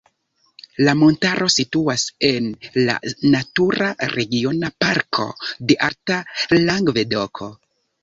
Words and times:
La 0.85 0.95
montaro 1.01 1.49
situas 1.55 2.05
en 2.31 2.49
la 2.89 2.97
Natura 3.37 3.93
Regiona 4.17 4.75
Parko 4.87 5.29
de 5.69 5.81
Alta 5.93 6.21
Langvedoko. 6.65 7.57